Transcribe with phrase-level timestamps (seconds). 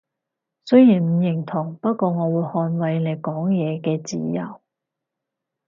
[0.65, 4.59] 雖然唔認同，不過我會捍衛你講嘢嘅自由